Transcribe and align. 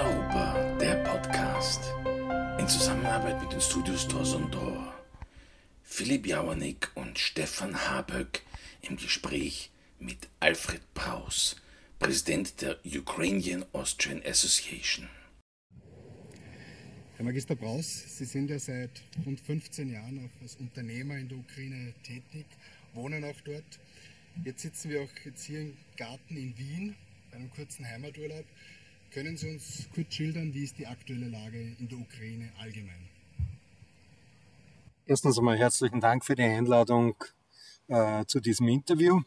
Europa, 0.00 0.78
der 0.78 0.94
Podcast. 1.04 1.82
In 2.58 2.66
Zusammenarbeit 2.66 3.38
mit 3.42 3.52
den 3.52 3.60
Studios 3.60 4.08
Tor 4.08 4.24
und 4.34 4.50
Tor. 4.50 4.94
Philipp 5.82 6.26
Jauernick 6.26 6.90
und 6.94 7.18
Stefan 7.18 7.74
Haböck 7.74 8.40
im 8.80 8.96
Gespräch 8.96 9.70
mit 9.98 10.28
Alfred 10.40 10.80
Praus, 10.94 11.56
Präsident 11.98 12.62
der 12.62 12.78
Ukrainian 12.86 13.66
Austrian 13.74 14.22
Association. 14.24 15.06
Herr 17.16 17.26
Magister 17.26 17.54
Braus, 17.54 18.16
Sie 18.16 18.24
sind 18.24 18.48
ja 18.48 18.58
seit 18.58 19.02
rund 19.26 19.38
15 19.38 19.92
Jahren 19.92 20.24
auch 20.24 20.42
als 20.42 20.56
Unternehmer 20.56 21.16
in 21.16 21.28
der 21.28 21.36
Ukraine 21.36 21.92
tätig, 22.04 22.46
wohnen 22.94 23.22
auch 23.22 23.40
dort. 23.44 23.78
Jetzt 24.46 24.62
sitzen 24.62 24.88
wir 24.88 25.02
auch 25.02 25.24
jetzt 25.26 25.44
hier 25.44 25.60
im 25.60 25.76
Garten 25.98 26.38
in 26.38 26.56
Wien, 26.56 26.96
bei 27.30 27.36
einem 27.36 27.50
kurzen 27.50 27.86
Heimaturlaub. 27.86 28.46
Können 29.12 29.36
Sie 29.36 29.50
uns 29.50 29.88
kurz 29.92 30.14
schildern, 30.14 30.54
wie 30.54 30.62
ist 30.62 30.78
die 30.78 30.86
aktuelle 30.86 31.28
Lage 31.28 31.60
in 31.80 31.88
der 31.88 31.98
Ukraine 31.98 32.52
allgemein? 32.60 33.08
Erstens 35.04 35.36
einmal 35.36 35.58
herzlichen 35.58 36.00
Dank 36.00 36.24
für 36.24 36.36
die 36.36 36.44
Einladung 36.44 37.16
äh, 37.88 38.24
zu 38.26 38.38
diesem 38.38 38.68
Interview. 38.68 39.20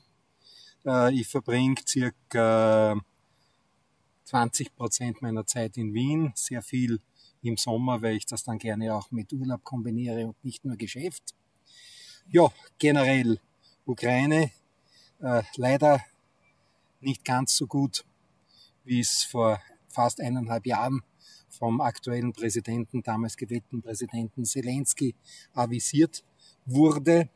Äh, 0.85 1.13
ich 1.13 1.27
verbringe 1.27 1.75
circa 1.85 2.97
20 4.23 4.73
Prozent 4.73 5.21
meiner 5.21 5.45
Zeit 5.45 5.75
in 5.75 5.93
Wien, 5.93 6.31
sehr 6.33 6.61
viel 6.61 7.01
im 7.41 7.57
Sommer, 7.57 8.01
weil 8.01 8.15
ich 8.15 8.25
das 8.25 8.45
dann 8.45 8.59
gerne 8.59 8.95
auch 8.95 9.11
mit 9.11 9.33
Urlaub 9.33 9.65
kombiniere 9.65 10.27
und 10.27 10.45
nicht 10.45 10.63
nur 10.63 10.77
Geschäft. 10.77 11.35
Ja, 12.29 12.49
generell 12.77 13.37
Ukraine 13.85 14.49
äh, 15.19 15.43
leider 15.57 16.01
nicht 17.01 17.25
ganz 17.25 17.57
so 17.57 17.67
gut, 17.67 18.05
wie 18.85 19.01
es 19.01 19.25
vor 19.25 19.61
fast 19.93 20.19
eineinhalb 20.19 20.65
Jahren 20.65 21.01
vom 21.49 21.81
aktuellen 21.81 22.33
Präsidenten, 22.33 23.03
damals 23.03 23.37
gewählten 23.37 23.81
Präsidenten 23.81 24.45
Zelensky 24.45 25.15
avisiert 25.53 26.23
wurde. 26.65 27.29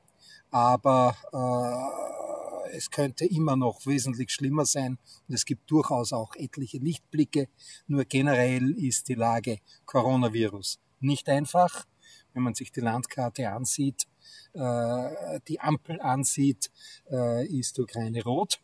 Aber 0.49 1.15
äh, 1.33 2.75
es 2.75 2.89
könnte 2.89 3.25
immer 3.25 3.55
noch 3.55 3.85
wesentlich 3.85 4.31
schlimmer 4.31 4.65
sein 4.65 4.97
und 5.27 5.35
es 5.35 5.45
gibt 5.45 5.69
durchaus 5.69 6.13
auch 6.13 6.35
etliche 6.35 6.77
Lichtblicke. 6.77 7.47
Nur 7.87 8.05
generell 8.05 8.71
ist 8.71 9.07
die 9.07 9.15
Lage 9.15 9.59
Coronavirus 9.85 10.79
nicht 10.99 11.29
einfach. 11.29 11.85
Wenn 12.33 12.43
man 12.43 12.55
sich 12.55 12.71
die 12.71 12.81
Landkarte 12.81 13.49
ansieht, 13.49 14.07
äh, 14.53 15.39
die 15.47 15.59
Ampel 15.59 15.99
ansieht, 16.01 16.71
äh, 17.09 17.45
ist 17.47 17.79
Ukraine 17.79 18.23
rot 18.23 18.61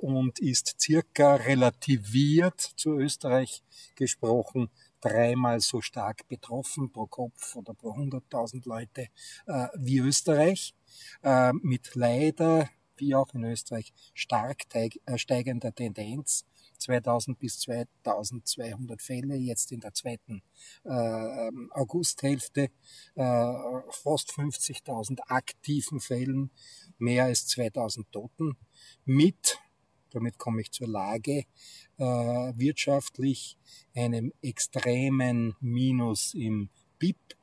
und 0.00 0.38
ist 0.38 0.76
circa 0.80 1.36
relativiert 1.36 2.60
zu 2.60 2.98
Österreich 2.98 3.62
gesprochen 3.94 4.70
dreimal 5.02 5.60
so 5.60 5.80
stark 5.82 6.26
betroffen 6.28 6.90
pro 6.90 7.06
Kopf 7.06 7.56
oder 7.56 7.74
pro 7.74 7.90
100.000 7.90 8.66
Leute 8.66 9.08
äh, 9.46 9.68
wie 9.76 9.98
Österreich, 9.98 10.74
äh, 11.22 11.52
mit 11.52 11.94
leider, 11.94 12.70
wie 12.96 13.14
auch 13.14 13.34
in 13.34 13.44
Österreich, 13.44 13.92
stark 14.14 14.62
äh, 14.74 14.90
steigender 15.18 15.74
Tendenz. 15.74 16.46
2000 16.78 17.38
bis 17.38 17.60
2200 17.60 19.00
Fälle, 19.00 19.36
jetzt 19.36 19.70
in 19.70 19.78
der 19.78 19.94
zweiten 19.94 20.42
äh, 20.84 21.50
Augusthälfte, 21.70 22.70
äh, 23.14 23.52
fast 23.90 24.32
50.000 24.32 25.20
aktiven 25.28 26.00
Fällen, 26.00 26.50
mehr 26.98 27.26
als 27.26 27.46
2000 27.46 28.10
Toten, 28.10 28.56
mit, 29.04 29.58
damit 30.10 30.38
komme 30.38 30.60
ich 30.60 30.70
zur 30.70 30.88
Lage, 30.88 31.44
äh, 31.98 32.04
wirtschaftlich 32.04 33.56
einem 33.94 34.32
extremen 34.42 35.54
Minus 35.60 36.34
im 36.34 36.68
BIP, 36.98 37.36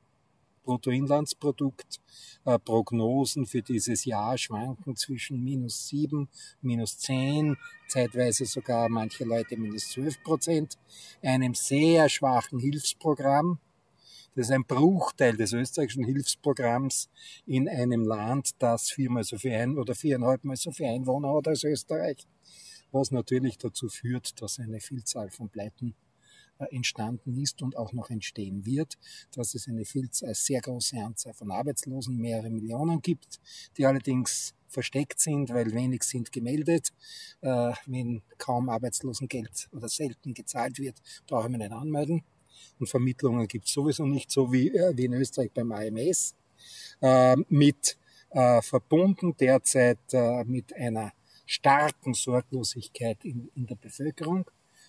Bruttoinlandsprodukt. 0.70 2.00
Äh, 2.46 2.60
Prognosen 2.60 3.48
für 3.48 3.64
dieses 3.64 4.06
Jahr 4.06 4.38
schwanken 4.38 4.96
zwischen 4.96 5.44
minus 5.44 5.88
sieben, 5.88 6.30
minus 6.62 7.00
zehn, 7.00 7.58
zeitweise 7.88 8.46
sogar 8.46 8.88
manche 8.88 9.26
Leute 9.26 9.58
minus 9.58 9.90
zwölf 9.90 10.22
Prozent. 10.22 10.78
Einem 11.24 11.56
sehr 11.56 12.08
schwachen 12.08 12.60
Hilfsprogramm. 12.60 13.58
Das 14.36 14.48
ist 14.48 14.52
ein 14.52 14.66
Bruchteil 14.66 15.36
des 15.36 15.54
österreichischen 15.54 16.06
Hilfsprogramms 16.06 17.10
in 17.46 17.68
einem 17.68 18.04
Land, 18.04 18.52
das 18.60 18.90
viermal 18.92 19.24
so 19.24 19.38
viel 19.38 19.54
ein 19.54 19.78
oder 19.78 19.96
viereinhalbmal 19.96 20.56
so 20.56 20.72
viel 20.72 20.86
Einwohner 20.86 21.34
hat 21.34 21.48
als 21.48 21.64
Österreich 21.64 22.28
was 22.92 23.12
natürlich 23.12 23.58
dazu 23.58 23.88
führt, 23.88 24.42
dass 24.42 24.60
eine 24.60 24.80
Vielzahl 24.80 25.30
von 25.30 25.50
Pleiten 25.50 25.96
äh, 26.58 26.66
entstanden 26.76 27.36
ist 27.36 27.62
und 27.62 27.78
auch 27.78 27.94
noch 27.94 28.10
entstehen 28.10 28.66
wird, 28.66 28.98
dass 29.34 29.54
es 29.54 29.68
eine 29.68 29.86
Vielzahl, 29.86 30.34
sehr 30.36 30.62
große 30.62 30.98
Anzahl 30.98 31.34
von 31.34 31.52
Arbeitslosen, 31.52 32.18
mehrere 32.18 32.50
Millionen 32.50 33.02
gibt, 33.02 33.40
die 33.78 33.86
allerdings 33.86 34.54
versteckt 34.68 35.20
sind, 35.20 35.50
weil 35.50 35.74
wenig 35.74 36.04
sind 36.04 36.32
gemeldet. 36.32 36.90
Äh, 37.42 37.74
wenn 37.86 38.22
kaum 38.38 38.70
Arbeitslosengeld 38.70 39.70
oder 39.72 39.90
selten 39.90 40.34
gezahlt 40.34 40.80
wird, 40.80 41.02
brauchen 41.28 41.52
wir 41.52 41.60
nicht 41.60 41.72
anmelden. 41.72 42.24
Und 42.80 42.88
Vermittlungen 42.88 43.48
gibt 43.48 43.66
es 43.66 43.74
sowieso 43.74 44.06
nicht, 44.06 44.32
so 44.32 44.52
wie, 44.52 44.70
äh, 44.70 44.96
wie 44.96 45.06
in 45.06 45.14
Österreich 45.14 45.52
beim 45.52 45.72
AMS. 45.72 46.36
Äh, 47.02 47.38
mit 47.50 47.98
äh, 48.32 48.62
verbunden 48.62 49.36
derzeit 49.38 50.00
äh, 50.12 50.44
mit 50.44 50.76
einer 50.76 51.14
starken 51.46 52.14
Sorglosigkeit 52.14 53.18
in, 53.24 53.50
in 53.56 53.66
der 53.66 53.76
Bevölkerung, 53.76 54.46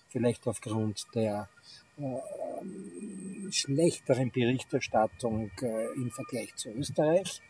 vielleicht 0.09 0.45
aufgrund 0.47 1.05
der 1.15 1.49
äh, 1.97 3.51
schlechteren 3.51 4.31
Berichterstattung 4.31 5.49
äh, 5.61 5.93
im 5.95 6.11
Vergleich 6.11 6.55
zu 6.55 6.69
Österreich, 6.69 7.41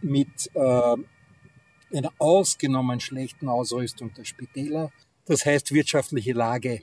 mit 0.00 0.50
einer 0.56 2.12
ausgenommen 2.18 3.00
schlechten 3.00 3.48
Ausrüstung 3.48 4.12
der 4.14 4.24
Spitäler. 4.24 4.92
Das 5.26 5.44
heißt 5.44 5.72
wirtschaftliche 5.72 6.32
Lage 6.32 6.82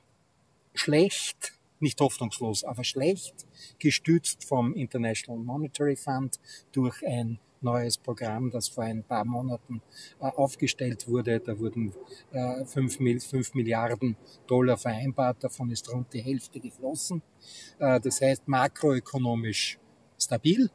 schlecht, 0.74 1.55
nicht 1.80 2.00
hoffnungslos, 2.00 2.64
aber 2.64 2.84
schlecht, 2.84 3.46
gestützt 3.80 4.46
vom 4.46 4.74
International 4.74 5.44
Monetary 5.44 5.96
Fund 5.96 6.40
durch 6.72 7.06
ein 7.06 7.40
neues 7.62 7.98
Programm, 7.98 8.52
das 8.52 8.70
vor 8.70 8.84
ein 8.84 9.04
paar 9.04 9.26
Monaten 9.26 9.82
äh, 10.20 10.26
aufgestellt 10.26 11.08
wurde. 11.08 11.40
Da 11.40 11.60
wurden 11.60 11.94
äh, 12.32 12.64
5, 12.64 13.26
5 13.26 13.54
Milliarden 13.56 14.16
Dollar 14.48 14.78
vereinbart, 14.78 15.44
davon 15.44 15.70
ist 15.72 15.92
rund 15.92 16.14
die 16.14 16.22
Hälfte 16.22 16.60
geflossen. 16.60 17.22
Äh, 17.80 18.00
das 18.00 18.22
heißt 18.22 18.48
makroökonomisch 18.48 19.80
stabil, 20.18 20.70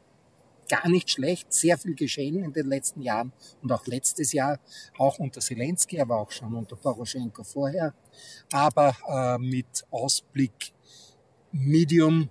gar 0.71 0.87
nicht 0.87 1.09
schlecht, 1.09 1.51
sehr 1.51 1.77
viel 1.77 1.95
geschehen 1.95 2.43
in 2.43 2.53
den 2.53 2.67
letzten 2.67 3.01
Jahren 3.01 3.33
und 3.61 3.71
auch 3.73 3.85
letztes 3.87 4.31
Jahr, 4.31 4.57
auch 4.97 5.19
unter 5.19 5.41
Zelensky, 5.41 5.99
aber 5.99 6.17
auch 6.17 6.31
schon 6.31 6.53
unter 6.53 6.77
Poroschenko 6.77 7.43
vorher, 7.43 7.93
aber 8.53 8.95
äh, 9.09 9.37
mit 9.37 9.85
Ausblick 9.91 10.71
Medium 11.51 12.29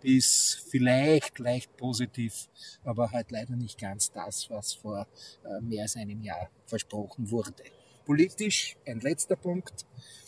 bis 0.00 0.64
vielleicht 0.70 1.38
leicht 1.38 1.76
positiv, 1.76 2.48
aber 2.82 3.10
halt 3.10 3.30
leider 3.30 3.56
nicht 3.56 3.78
ganz 3.78 4.10
das, 4.10 4.48
was 4.48 4.72
vor 4.72 5.06
äh, 5.44 5.60
mehr 5.60 5.82
als 5.82 5.96
einem 5.96 6.22
Jahr 6.22 6.48
versprochen 6.64 7.30
wurde. 7.30 7.62
Politisch, 8.06 8.76
ein 8.86 9.00
letzter 9.00 9.36
Punkt, 9.36 9.84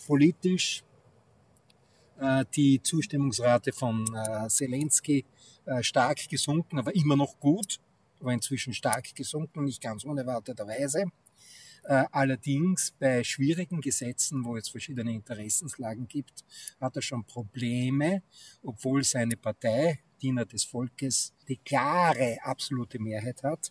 politisch 0.07 0.85
äh, 2.21 2.45
die 2.55 2.83
Zustimmungsrate 2.83 3.73
von 3.73 4.05
äh, 4.15 4.49
Zelensky 4.49 5.25
stark 5.81 6.29
gesunken, 6.29 6.79
aber 6.79 6.95
immer 6.95 7.17
noch 7.17 7.39
gut, 7.41 7.81
aber 8.21 8.33
inzwischen 8.33 8.73
stark 8.75 9.15
gesunken, 9.15 9.65
nicht 9.65 9.83
ganz 9.83 10.05
unerwarteterweise. 10.05 11.07
Äh, 11.87 12.05
allerdings 12.13 12.93
bei 12.99 13.23
schwierigen 13.23 13.83
Gesetzen, 13.83 14.43
wo 14.45 14.57
es 14.57 14.71
verschiedene 14.71 15.13
Interessenslagen 15.13 16.09
gibt, 16.09 16.43
hat 16.81 16.97
er 16.97 17.03
schon 17.03 17.25
Probleme, 17.25 18.23
obwohl 18.63 19.05
seine 19.05 19.37
Partei, 19.37 20.01
Diener 20.23 20.47
des 20.47 20.65
Volkes, 20.65 21.35
die 21.47 21.59
klare 21.59 22.39
absolute 22.43 22.99
Mehrheit 22.99 23.43
hat, 23.43 23.71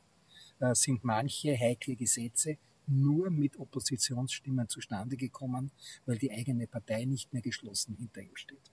äh, 0.60 0.76
sind 0.76 1.04
manche 1.04 1.58
heikle 1.58 1.96
Gesetze 1.96 2.58
nur 2.86 3.32
mit 3.32 3.58
Oppositionsstimmen 3.58 4.70
zustande 4.70 5.18
gekommen, 5.18 5.72
weil 6.06 6.20
die 6.20 6.32
eigene 6.32 6.68
Partei 6.68 7.06
nicht 7.06 7.34
mehr 7.34 7.42
geschlossen 7.42 7.96
hinter 7.98 8.22
ihm 8.22 8.36
steht. 8.36 8.72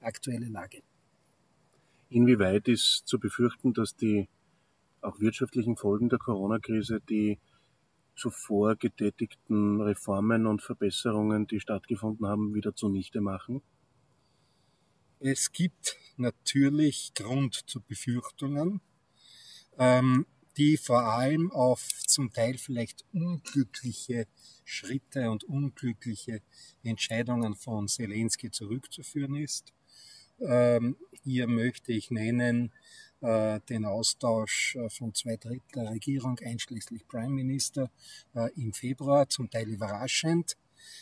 Aktuelle 0.00 0.46
Lage. 0.46 0.82
Inwieweit 2.14 2.68
ist 2.68 3.08
zu 3.08 3.18
befürchten, 3.18 3.72
dass 3.72 3.96
die 3.96 4.28
auch 5.00 5.18
wirtschaftlichen 5.18 5.76
Folgen 5.76 6.08
der 6.08 6.20
Corona-Krise 6.20 7.00
die 7.00 7.40
zuvor 8.14 8.76
getätigten 8.76 9.80
Reformen 9.80 10.46
und 10.46 10.62
Verbesserungen, 10.62 11.48
die 11.48 11.58
stattgefunden 11.58 12.28
haben, 12.28 12.54
wieder 12.54 12.72
zunichte 12.76 13.20
machen? 13.20 13.62
Es 15.18 15.50
gibt 15.50 15.96
natürlich 16.16 17.14
Grund 17.14 17.68
zu 17.68 17.80
Befürchtungen. 17.80 18.80
Ähm, 19.76 20.24
die 20.56 20.76
vor 20.76 21.02
allem 21.02 21.50
auf 21.50 21.88
zum 22.06 22.32
Teil 22.32 22.58
vielleicht 22.58 23.04
unglückliche 23.12 24.28
Schritte 24.64 25.32
und 25.32 25.42
unglückliche 25.42 26.42
Entscheidungen 26.84 27.56
von 27.56 27.88
Zelensky 27.88 28.52
zurückzuführen 28.52 29.34
ist. 29.34 29.73
Ähm, 30.46 30.96
hier 31.22 31.46
möchte 31.46 31.92
ich 31.92 32.10
nennen 32.10 32.72
äh, 33.24 33.60
den 33.70 33.86
Austausch 33.86 34.76
äh, 34.76 34.90
von 34.90 35.14
zwei 35.14 35.36
Drittel 35.36 35.62
der 35.74 35.90
Regierung, 35.90 36.38
einschließlich 36.38 37.08
Prime 37.08 37.30
Minister, 37.30 37.90
äh, 38.34 38.50
im 38.60 38.74
Februar, 38.74 39.28
zum 39.28 39.48
Teil 39.48 39.68
überraschend. 39.68 40.58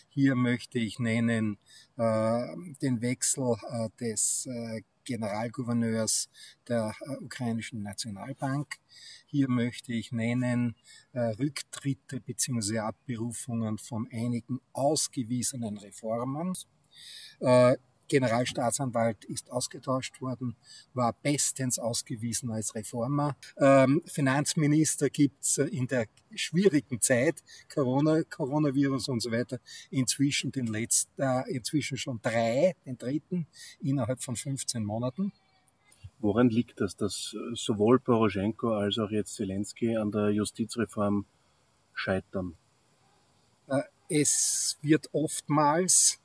Hier 0.09 0.37
möchte 0.37 0.79
ich 0.79 1.01
nennen 1.01 1.59
äh, 1.97 2.47
den 2.81 3.01
Wechsel 3.01 3.57
äh, 3.69 3.89
des 4.01 4.49
Generalgouverneurs 5.05 6.29
der 6.69 6.95
ukrainischen 7.21 7.83
Nationalbank. 7.83 8.77
Hier 9.27 9.49
möchte 9.49 9.93
ich 9.93 10.13
nennen 10.13 10.77
Rücktritte 11.13 12.21
bzw. 12.21 12.79
Abberufungen 12.79 13.79
von 13.79 14.07
einigen 14.13 14.61
ausgewiesenen 14.73 15.77
Reformen. 15.79 16.55
Generalstaatsanwalt 18.13 19.25
ist 19.25 19.51
ausgetauscht 19.51 20.21
worden, 20.21 20.55
war 20.93 21.15
bestens 21.23 21.79
ausgewiesen 21.79 22.51
als 22.51 22.75
Reformer. 22.75 23.37
Ähm, 23.57 24.03
Finanzminister 24.05 25.09
gibt's 25.09 25.57
in 25.57 25.87
der 25.87 26.05
schwierigen 26.35 27.01
Zeit, 27.01 27.43
Corona, 27.73 28.23
Coronavirus 28.25 29.09
und 29.09 29.21
so 29.21 29.33
weiter, 29.33 29.61
inzwischen 29.91 30.53
den 30.53 30.67
letzten, 30.67 31.23
äh, 31.23 31.43
inzwischen 31.49 31.97
schon 31.97 32.21
drei, 32.21 32.75
den 32.85 32.99
dritten, 32.99 33.47
innerhalb 33.81 34.23
von 34.23 34.37
15 34.37 34.85
Monaten. 34.85 35.33
Woran 36.19 36.51
liegt 36.51 36.83
das, 36.83 36.95
dass 36.95 37.35
sowohl 37.55 37.99
Poroschenko 37.99 38.75
als 38.75 38.99
auch 38.99 39.11
jetzt 39.11 39.37
Zelensky 39.37 39.97
an 39.97 40.11
der 40.11 40.29
Justizreform 40.33 41.25
scheitern? 41.95 42.57
Äh, 43.69 43.81
es 44.11 44.77
wird 44.83 45.09
oftmals 45.15 46.22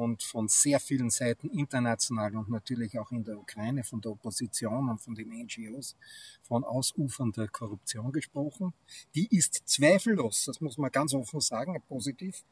und 0.00 0.22
von 0.22 0.48
sehr 0.48 0.80
vielen 0.80 1.10
Seiten 1.10 1.50
international 1.50 2.34
und 2.34 2.48
natürlich 2.48 2.98
auch 2.98 3.10
in 3.12 3.22
der 3.22 3.38
Ukraine 3.38 3.84
von 3.84 4.00
der 4.00 4.12
Opposition 4.12 4.88
und 4.88 4.98
von 4.98 5.14
den 5.14 5.28
NGOs 5.28 5.94
von 6.42 6.64
ausufernder 6.64 7.48
Korruption 7.48 8.10
gesprochen. 8.10 8.72
Die 9.14 9.28
ist 9.36 9.62
zweifellos, 9.66 10.46
das 10.46 10.62
muss 10.62 10.78
man 10.78 10.90
ganz 10.90 11.12
offen 11.12 11.40
sagen, 11.40 11.82
positiv, 11.86 12.42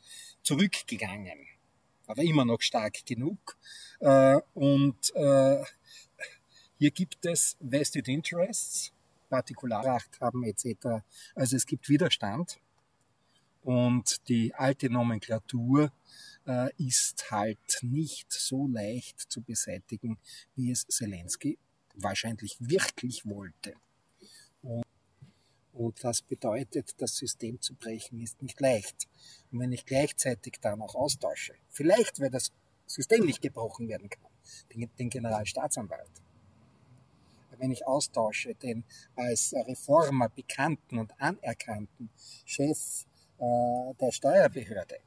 zurückgegangen. 0.43 1.39
Aber 2.07 2.23
immer 2.23 2.45
noch 2.45 2.61
stark 2.61 3.05
genug. 3.07 3.57
Äh, 4.01 4.41
und 4.53 5.15
äh, 5.15 5.65
hier 6.79 6.91
gibt 6.91 7.25
es 7.25 7.57
Vested 7.61 8.09
Interests, 8.09 8.93
Partikularrecht 9.31 10.21
haben 10.21 10.45
etc. 10.45 11.03
Also 11.35 11.57
es 11.57 11.65
gibt 11.65 11.89
Widerstand. 11.89 12.61
Und 13.63 14.29
die 14.29 14.55
alte 14.55 14.89
Nomenklatur 14.91 15.91
äh, 16.49 16.71
ist 16.79 17.31
halt 17.31 17.79
nicht 17.83 18.33
so 18.33 18.67
leicht 18.67 19.21
zu 19.21 19.43
beseitigen, 19.43 20.19
wie 20.55 20.71
es 20.71 20.87
Zelensky 20.87 21.59
wahrscheinlich 21.95 22.57
wirklich 22.59 23.27
wollte. 23.27 23.75
Und, 24.63 24.85
und 25.73 26.03
das 26.03 26.23
bedeutet, 26.23 26.95
das 26.99 27.17
System 27.17 27.61
zu 27.61 27.75
brechen 27.75 28.21
ist 28.21 28.43
nicht 28.43 28.61
leicht. 28.61 29.07
Und 29.53 29.61
wenn 29.61 29.73
ich 29.73 29.85
gleichzeitig 29.85 30.59
dann 30.61 30.81
auch 30.83 30.95
austausche, 30.95 31.55
vielleicht 31.69 32.21
weil 32.21 32.31
das 32.31 32.51
System 32.87 33.25
nicht 33.27 33.43
gebrochen 33.43 33.89
werden 33.89 34.09
kann, 34.09 34.31
den, 34.73 34.91
den 34.99 35.11
Generalstaatsanwalt, 35.11 36.11
wenn 37.59 37.73
ich 37.73 37.87
austausche 37.87 38.55
den 38.55 38.85
als 39.17 39.53
Reformer 39.53 40.29
bekannten 40.29 40.99
und 40.99 41.13
anerkannten 41.21 42.09
Chef 42.45 43.05
äh, 43.39 43.95
der 44.01 44.13
Steuerbehörde, 44.13 45.01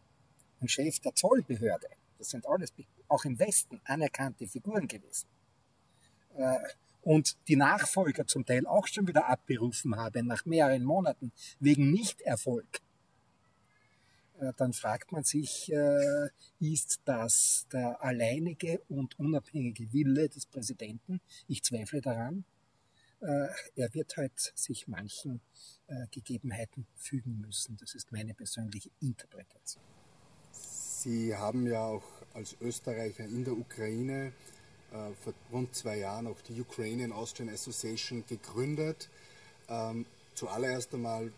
und 0.61 0.69
Chef 0.69 0.99
der 0.99 1.13
Zollbehörde. 1.15 1.87
Das 2.17 2.29
sind 2.29 2.45
alles 2.47 2.71
auch 3.07 3.25
im 3.25 3.37
Westen 3.39 3.81
anerkannte 3.83 4.47
Figuren 4.47 4.87
gewesen. 4.87 5.27
Äh, 6.37 6.59
und 7.01 7.35
die 7.47 7.55
Nachfolger 7.55 8.27
zum 8.27 8.45
Teil 8.45 8.67
auch 8.67 8.87
schon 8.87 9.07
wieder 9.07 9.27
abberufen 9.27 9.95
habe 9.95 10.21
nach 10.21 10.45
mehreren 10.45 10.83
Monaten 10.83 11.31
wegen 11.59 11.91
Nichterfolg. 11.91 12.79
Äh, 14.39 14.53
dann 14.55 14.71
fragt 14.73 15.11
man 15.11 15.23
sich, 15.23 15.71
äh, 15.71 16.29
ist 16.59 17.01
das 17.05 17.65
der 17.73 18.03
alleinige 18.03 18.81
und 18.87 19.17
unabhängige 19.17 19.91
Wille 19.91 20.29
des 20.29 20.45
Präsidenten? 20.45 21.21
Ich 21.47 21.63
zweifle 21.63 22.01
daran. 22.01 22.45
Er 23.75 23.93
wird 23.93 24.17
halt 24.17 24.51
sich 24.55 24.87
manchen 24.87 25.41
Gegebenheiten 26.09 26.87
fügen 26.95 27.39
müssen. 27.39 27.77
Das 27.77 27.93
ist 27.93 28.11
meine 28.11 28.33
persönliche 28.33 28.89
Interpretation. 28.99 29.90
Sie 31.03 31.35
haben 31.35 31.65
ja 31.65 31.83
auch 31.83 32.03
als 32.35 32.55
Österreicher 32.61 33.23
in 33.23 33.43
der 33.43 33.53
Ukraine 33.53 34.33
äh, 34.91 35.11
vor 35.23 35.33
rund 35.51 35.73
zwei 35.73 35.97
Jahren 35.97 36.27
auch 36.27 36.39
die 36.47 36.61
Ukrainian 36.61 37.11
Austrian 37.11 37.49
Association 37.49 38.23
gegründet. 38.29 39.09
Ähm, 39.67 40.05
zuallererst 40.35 40.93
einmal, 40.93 41.31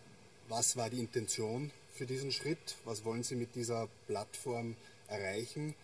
was 0.49 0.75
war 0.75 0.89
die 0.89 0.99
Intention 0.99 1.71
für 1.93 2.05
diesen 2.05 2.33
Schritt? 2.33 2.75
Was 2.83 3.05
wollen 3.05 3.23
Sie 3.23 3.37
mit 3.37 3.55
dieser 3.55 3.87
Plattform 4.07 4.75
erreichen? 5.07 5.75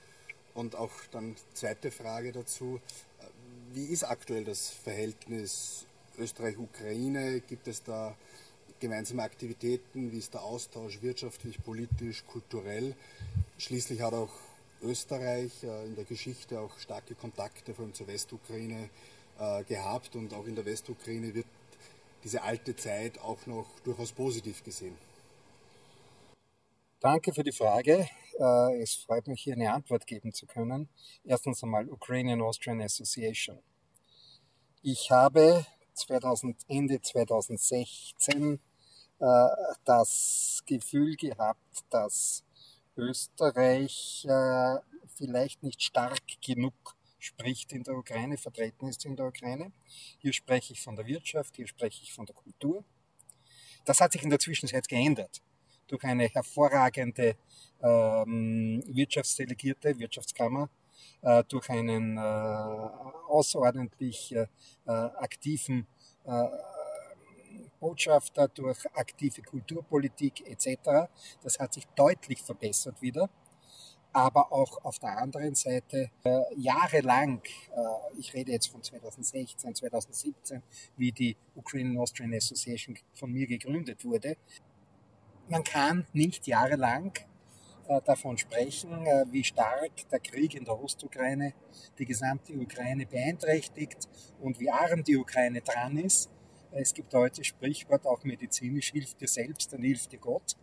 Und 0.53 0.75
auch 0.75 0.91
dann 1.11 1.37
zweite 1.53 1.89
Frage 1.89 2.33
dazu, 2.33 2.81
äh, 3.21 3.27
wie 3.73 3.85
ist 3.85 4.03
aktuell 4.03 4.43
das 4.43 4.71
Verhältnis 4.71 5.85
Österreich-Ukraine? 6.17 7.39
Gibt 7.47 7.69
es 7.69 7.81
da 7.81 8.13
gemeinsame 8.81 9.23
Aktivitäten? 9.23 10.11
Wie 10.11 10.17
ist 10.17 10.33
der 10.33 10.43
Austausch 10.43 11.01
wirtschaftlich, 11.01 11.63
politisch, 11.63 12.25
kulturell? 12.27 12.93
Schließlich 13.59 14.00
hat 14.00 14.13
auch 14.13 14.29
Österreich 14.81 15.51
äh, 15.63 15.85
in 15.85 15.94
der 15.94 16.06
Geschichte 16.06 16.61
auch 16.61 16.79
starke 16.79 17.13
Kontakte, 17.13 17.73
vor 17.73 17.83
allem 17.83 17.94
zur 17.94 18.07
Westukraine, 18.07 18.89
äh, 19.38 19.65
gehabt 19.65 20.15
und 20.15 20.33
auch 20.33 20.45
in 20.45 20.56
der 20.56 20.63
Westukraine 20.63 21.33
wird 21.33 21.45
diese 22.23 22.41
alte 22.41 22.73
Zeit 22.77 23.19
auch 23.19 23.45
noch 23.47 23.67
durchaus 23.83 24.13
positiv 24.13 24.63
gesehen. 24.63 24.97
Danke 27.01 27.33
für 27.33 27.44
die 27.44 27.51
Frage. 27.51 28.07
Äh, 28.39 28.81
es 28.81 28.95
freut 28.95 29.27
mich, 29.27 29.41
hier 29.41 29.56
eine 29.56 29.73
Antwort 29.73 30.07
geben 30.07 30.31
zu 30.31 30.45
können. 30.45 30.88
Erstens 31.25 31.62
einmal 31.62 31.89
Ukrainian 31.89 32.41
Austrian 32.41 32.79
Association. 32.81 33.59
Ich 34.83 35.12
habe 35.12 35.65
2000, 35.95 36.55
Ende 36.69 37.01
2016 37.01 38.62
das 39.83 40.63
Gefühl 40.65 41.17
gehabt, 41.17 41.83
dass 41.89 42.45
Österreich 43.00 44.25
äh, 44.28 44.75
vielleicht 45.15 45.63
nicht 45.63 45.82
stark 45.82 46.22
genug 46.46 46.74
spricht 47.18 47.74
in 47.74 47.84
der 47.84 47.96
Ukraine, 47.96 48.38
vertreten 48.38 48.88
ist 48.88 49.06
in 49.06 49.15
der 49.15 49.27
Ukraine. 49.27 49.72
Hier 50.20 50.34
spreche 50.34 50.74
ich 50.74 50.82
von 50.82 50.96
der 50.96 51.06
Wirtschaft, 51.06 51.56
hier 51.56 51.68
spreche 51.68 52.03
ich 52.03 52.13
von 52.13 52.25
der 52.25 52.36
Kultur. 52.36 52.84
Das 53.86 54.00
hat 54.00 54.13
sich 54.13 54.24
in 54.24 54.29
der 54.29 54.39
Zwischenzeit 54.39 54.88
geändert 54.88 55.41
durch 55.88 56.03
eine 56.03 56.27
hervorragende 56.27 57.36
ähm, 57.82 58.84
Wirtschaftsdelegierte, 58.86 59.98
Wirtschaftskammer, 59.98 60.70
äh, 61.22 61.44
durch 61.46 61.70
einen 61.70 62.18
äh, 62.18 62.22
außerordentlich 63.29 64.36
äh, 64.36 64.48
äh 64.86 64.91
aktiven 64.91 65.88
äh, 66.25 66.48
Botschafter, 67.79 68.48
durch 68.48 68.86
aktive 68.93 69.41
Kulturpolitik 69.41 70.48
etc. 70.48 71.09
Das 71.41 71.59
hat 71.59 71.74
sich 71.74 71.86
deutlich 71.95 72.41
verbessert 72.41 73.01
wieder. 73.01 73.29
Aber 74.12 74.51
auch 74.51 74.83
auf 74.83 74.98
der 74.98 75.17
anderen 75.19 75.53
Seite 75.53 76.09
äh, 76.24 76.41
jahrelang, 76.57 77.43
äh, 77.75 78.19
ich 78.19 78.33
rede 78.33 78.51
jetzt 78.51 78.67
von 78.67 78.81
2016, 78.81 79.75
2017, 79.75 80.63
wie 80.98 81.12
die 81.12 81.38
Ukrainian 81.55 81.98
Austrian 82.00 82.33
Association 82.33 82.98
von 83.13 83.31
mir 83.31 83.45
gegründet 83.45 84.03
wurde, 84.03 84.36
man 85.48 85.63
kann 85.63 86.07
nicht 86.13 86.48
jahrelang 86.48 87.13
äh, 87.88 88.01
davon 88.01 88.38
sprechen, 88.38 89.05
äh, 89.05 89.25
wie 89.31 89.43
stark 89.43 90.09
der 90.12 90.19
Krieg 90.19 90.55
in 90.55 90.65
der 90.65 90.79
Ostukraine 90.79 91.53
die 92.00 92.05
gesamte 92.05 92.53
Ukraine 92.53 93.05
beeinträchtigt 93.05 94.07
und 94.39 94.59
wie 94.59 94.71
arm 94.71 95.03
die 95.03 95.17
Ukraine 95.17 95.62
dran 95.62 95.98
ist 95.98 96.29
es 96.71 96.93
gibt 96.93 97.13
heute 97.13 97.43
Sprichwort, 97.43 98.05
auch 98.05 98.23
medizinisch, 98.23 98.91
hilft 98.91 99.21
dir 99.21 99.27
selbst, 99.27 99.73
dann 99.73 99.81
hilft 99.81 100.11
dir 100.11 100.19
Gott. 100.19 100.55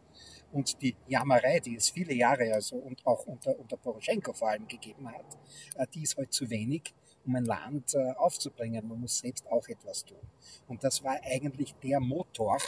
Und 0.53 0.81
die 0.81 0.97
Jammerei, 1.09 1.61
die 1.61 1.77
es 1.77 1.91
viele 1.91 2.15
Jahre 2.15 2.53
also 2.55 2.77
und 2.77 3.05
auch 3.05 3.27
unter, 3.27 3.59
unter 3.59 3.77
Poroschenko 3.77 4.33
vor 4.33 4.51
allem 4.51 4.69
gegeben 4.69 5.11
hat, 5.11 5.39
äh, 5.77 5.87
die 5.93 6.03
ist 6.03 6.17
heute 6.17 6.31
zu 6.31 6.49
wenig, 6.49 6.95
um 7.25 7.35
ein 7.35 7.45
Land 7.45 7.95
äh, 7.95 8.13
aufzubringen. 8.13 8.87
Man 8.87 9.01
muss 9.01 9.19
selbst 9.19 9.47
auch 9.49 9.67
etwas 9.69 10.05
tun. 10.05 10.21
Und 10.69 10.85
das 10.85 11.03
war 11.03 11.19
eigentlich 11.23 11.75
der 11.83 12.01
Motor, 12.01 12.59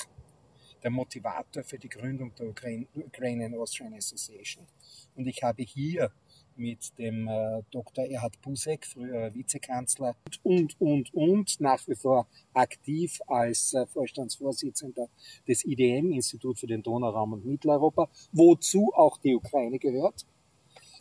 der 0.82 0.90
Motivator 0.90 1.62
für 1.62 1.78
die 1.78 1.88
Gründung 1.88 2.34
der 2.34 2.48
Ukrainian 2.48 3.54
Austrian 3.54 3.94
Association. 3.94 4.66
Und 5.14 5.26
ich 5.26 5.42
habe 5.42 5.62
hier 5.62 6.12
mit 6.58 6.98
dem 6.98 7.28
äh, 7.28 7.62
Dr. 7.70 8.04
Erhard 8.04 8.40
Busek, 8.42 8.86
früherer 8.86 9.34
Vizekanzler, 9.34 10.16
und, 10.42 10.80
und, 10.80 11.12
und, 11.14 11.60
nach 11.60 11.86
wie 11.88 11.94
vor 11.94 12.26
aktiv 12.52 13.20
als 13.26 13.74
äh, 13.74 13.86
Vorstandsvorsitzender 13.86 15.08
des 15.46 15.64
IDM, 15.64 16.12
Institut 16.12 16.58
für 16.58 16.66
den 16.66 16.82
Donauraum 16.82 17.34
und 17.34 17.46
Mitteleuropa, 17.46 18.08
wozu 18.32 18.92
auch 18.94 19.18
die 19.18 19.34
Ukraine 19.34 19.78
gehört. 19.78 20.26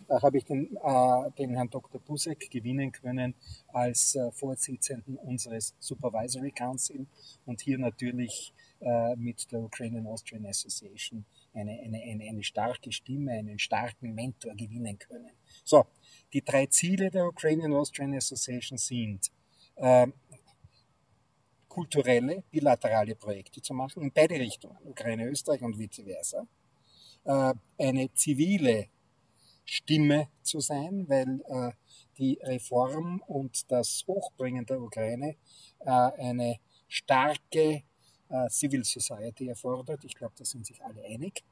Da 0.08 0.22
habe 0.22 0.38
ich 0.38 0.46
den, 0.46 0.78
äh, 0.78 1.32
den 1.38 1.56
Herrn 1.56 1.70
Dr. 1.70 2.00
Busek 2.00 2.50
gewinnen 2.50 2.92
können 2.92 3.34
als 3.68 4.16
äh, 4.16 4.32
Vorsitzenden 4.32 5.18
unseres 5.18 5.76
Supervisory 5.80 6.52
Council 6.52 7.08
und 7.46 7.62
hier 7.62 7.78
natürlich 7.78 8.54
äh, 8.80 9.16
mit 9.16 9.52
der 9.52 9.62
Ukrainian 9.62 10.08
Austrian 10.08 10.46
Association 10.46 11.26
eine, 11.54 11.72
eine, 11.72 12.02
eine, 12.02 12.24
eine 12.26 12.44
starke 12.44 12.92
Stimme, 12.92 13.32
einen 13.32 13.60
starken 13.60 14.14
Mentor 14.14 14.54
gewinnen 14.56 14.98
können. 15.00 15.32
So, 15.68 15.86
die 16.32 16.42
drei 16.42 16.68
Ziele 16.68 17.12
der 17.12 17.28
Ukrainian 17.28 17.74
Austrian 17.74 18.14
Association 18.14 18.78
sind, 18.78 19.30
äh, 19.76 20.08
kulturelle, 21.68 22.42
bilaterale 22.50 23.16
Projekte 23.16 23.62
zu 23.62 23.74
machen, 23.74 24.02
in 24.02 24.14
beide 24.14 24.36
Richtungen, 24.36 24.78
Ukraine, 24.86 25.28
Österreich 25.28 25.62
und 25.64 25.78
vice 25.78 26.04
versa. 26.06 26.48
Äh, 27.26 27.54
eine 27.78 28.14
zivile 28.14 28.88
Stimme 29.66 30.30
zu 30.42 30.62
sein, 30.62 31.04
weil 31.10 31.42
äh, 31.50 31.74
die 32.18 32.40
Reform 32.44 33.22
und 33.28 33.70
das 33.70 34.06
Hochbringen 34.08 34.66
der 34.66 34.80
Ukraine 34.82 35.36
äh, 35.80 35.90
eine 35.90 36.62
starke 36.88 37.84
äh, 38.30 38.50
Civil 38.50 38.86
Society 38.86 39.50
erfordert. 39.50 40.06
Ich 40.06 40.16
glaube, 40.16 40.34
da 40.38 40.46
sind 40.46 40.66
sich 40.66 40.82
alle 40.82 41.04
einig. 41.04 41.44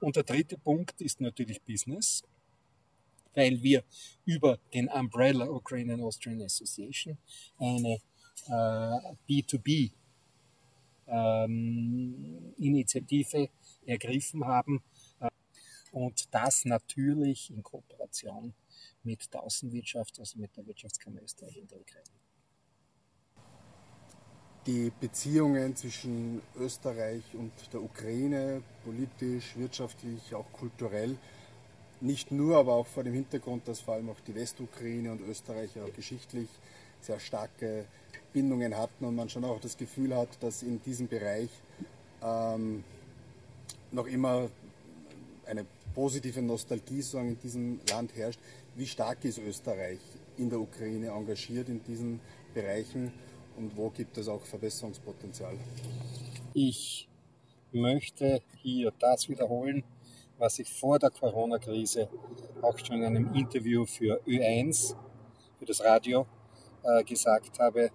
Und 0.00 0.16
der 0.16 0.24
dritte 0.24 0.58
Punkt 0.58 1.00
ist 1.00 1.20
natürlich 1.20 1.62
Business, 1.62 2.24
weil 3.36 3.62
wir 3.62 3.84
über 4.24 4.58
den 4.74 4.88
Umbrella 4.88 5.48
Ukrainian 5.48 6.00
Austrian 6.00 6.42
Association 6.42 7.16
eine 7.58 8.00
äh, 8.48 9.14
B2B 9.28 9.92
ähm, 11.06 12.54
Initiative 12.58 13.48
ergriffen 13.86 14.44
haben, 14.44 14.82
und 15.96 16.28
das 16.34 16.66
natürlich 16.66 17.50
in 17.50 17.62
Kooperation 17.62 18.52
mit 19.02 19.32
der 19.32 19.42
Außenwirtschaft, 19.42 20.18
also 20.18 20.38
mit 20.38 20.54
der 20.54 20.66
Wirtschaftskammer 20.66 21.22
Österreich 21.22 21.56
in 21.56 21.66
der 21.68 21.80
Ukraine. 21.80 22.20
Die 24.66 24.92
Beziehungen 25.00 25.74
zwischen 25.74 26.42
Österreich 26.58 27.22
und 27.32 27.52
der 27.72 27.80
Ukraine, 27.80 28.62
politisch, 28.84 29.56
wirtschaftlich, 29.56 30.34
auch 30.34 30.52
kulturell, 30.52 31.16
nicht 32.00 32.30
nur, 32.30 32.56
aber 32.56 32.74
auch 32.74 32.86
vor 32.86 33.04
dem 33.04 33.14
Hintergrund, 33.14 33.66
dass 33.68 33.80
vor 33.80 33.94
allem 33.94 34.10
auch 34.10 34.20
die 34.26 34.34
Westukraine 34.34 35.12
und 35.12 35.20
Österreich 35.22 35.70
auch 35.80 35.92
geschichtlich 35.94 36.48
sehr 37.00 37.20
starke 37.20 37.86
Bindungen 38.32 38.76
hatten 38.76 39.04
und 39.04 39.14
man 39.14 39.28
schon 39.28 39.44
auch 39.44 39.60
das 39.60 39.76
Gefühl 39.76 40.14
hat, 40.14 40.28
dass 40.40 40.62
in 40.62 40.82
diesem 40.82 41.08
Bereich 41.08 41.48
ähm, 42.22 42.84
noch 43.92 44.06
immer 44.06 44.48
eine 45.46 45.64
positive 45.94 46.42
Nostalgie 46.42 47.00
sagen, 47.02 47.30
in 47.30 47.40
diesem 47.40 47.80
Land 47.88 48.14
herrscht. 48.14 48.40
Wie 48.74 48.86
stark 48.86 49.24
ist 49.24 49.38
Österreich 49.38 50.00
in 50.36 50.50
der 50.50 50.60
Ukraine 50.60 51.08
engagiert 51.08 51.68
in 51.68 51.82
diesen 51.84 52.20
Bereichen 52.52 53.12
und 53.56 53.74
wo 53.76 53.88
gibt 53.88 54.18
es 54.18 54.28
auch 54.28 54.42
Verbesserungspotenzial? 54.42 55.56
Ich 56.52 57.08
möchte 57.72 58.42
hier 58.62 58.92
das 58.98 59.28
wiederholen, 59.28 59.82
was 60.38 60.58
ich 60.58 60.72
vor 60.72 60.98
der 60.98 61.10
Corona-Krise 61.10 62.08
auch 62.62 62.78
schon 62.78 62.96
in 62.96 63.04
einem 63.04 63.34
Interview 63.34 63.86
für 63.86 64.20
Ö1, 64.26 64.94
für 65.58 65.64
das 65.64 65.82
Radio, 65.82 66.26
äh, 66.82 67.02
gesagt 67.04 67.58
habe. 67.58 67.90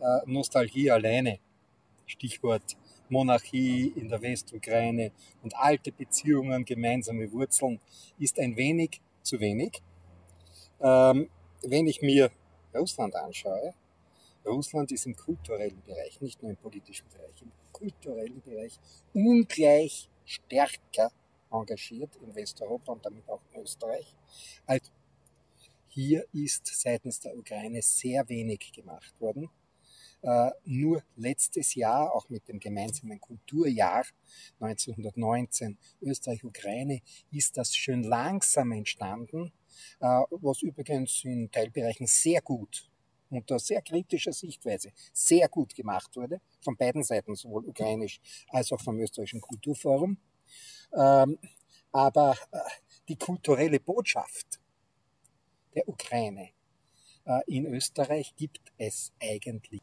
Äh, 0.00 0.20
Nostalgie 0.26 0.90
alleine, 0.90 1.38
Stichwort 2.06 2.76
Monarchie 3.08 3.92
in 3.96 4.08
der 4.08 4.20
Westukraine 4.20 5.12
und 5.42 5.56
alte 5.56 5.92
Beziehungen, 5.92 6.64
gemeinsame 6.64 7.30
Wurzeln, 7.32 7.80
ist 8.18 8.38
ein 8.38 8.56
wenig 8.56 9.00
zu 9.22 9.40
wenig. 9.40 9.82
Ähm, 10.80 11.30
wenn 11.62 11.86
ich 11.86 12.02
mir 12.02 12.30
Russland 12.74 13.14
anschaue, 13.16 13.74
Russland 14.44 14.92
ist 14.92 15.06
im 15.06 15.16
kulturellen 15.16 15.82
Bereich, 15.84 16.20
nicht 16.20 16.42
nur 16.42 16.50
im 16.50 16.56
politischen 16.56 17.06
Bereich, 17.08 17.42
im 17.42 17.52
kulturellen 17.72 18.40
Bereich 18.42 18.78
ungleich 19.12 20.08
stärker 20.24 21.10
engagiert 21.50 22.16
in 22.16 22.34
Westeuropa 22.34 22.92
und 22.92 23.04
damit 23.04 23.28
auch 23.28 23.40
in 23.52 23.62
Österreich. 23.62 24.14
Also 24.66 24.90
hier 25.88 26.24
ist 26.32 26.66
seitens 26.66 27.20
der 27.20 27.36
Ukraine 27.36 27.82
sehr 27.82 28.28
wenig 28.28 28.72
gemacht 28.72 29.14
worden. 29.20 29.50
Äh, 30.22 30.50
nur 30.64 31.02
letztes 31.16 31.74
Jahr, 31.74 32.12
auch 32.12 32.28
mit 32.28 32.48
dem 32.48 32.58
gemeinsamen 32.58 33.20
Kulturjahr 33.20 34.04
1919 34.58 35.78
Österreich-Ukraine, 36.02 37.00
ist 37.30 37.56
das 37.56 37.74
schön 37.74 38.02
langsam 38.02 38.72
entstanden, 38.72 39.52
äh, 40.00 40.06
was 40.30 40.62
übrigens 40.62 41.24
in 41.24 41.50
Teilbereichen 41.50 42.06
sehr 42.06 42.42
gut 42.42 42.88
unter 43.30 43.58
sehr 43.58 43.82
kritischer 43.82 44.32
Sichtweise 44.32 44.92
sehr 45.12 45.48
gut 45.48 45.74
gemacht 45.74 46.16
wurde, 46.16 46.40
von 46.60 46.76
beiden 46.76 47.02
Seiten, 47.02 47.34
sowohl 47.34 47.66
ukrainisch 47.66 48.20
als 48.48 48.72
auch 48.72 48.80
vom 48.80 48.98
österreichischen 48.98 49.40
Kulturforum. 49.40 50.16
Ähm, 50.92 51.38
aber 51.92 52.36
äh, 52.50 52.58
die 53.08 53.16
kulturelle 53.16 53.80
Botschaft 53.80 54.60
der 55.74 55.88
Ukraine 55.88 56.50
in 57.46 57.66
Österreich 57.66 58.34
gibt 58.36 58.72
es 58.78 59.12
eigentlich 59.20 59.82